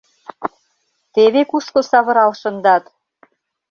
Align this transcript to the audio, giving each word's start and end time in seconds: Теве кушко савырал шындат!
Теве 1.13 1.41
кушко 1.51 1.79
савырал 1.89 2.31
шындат! 2.41 2.83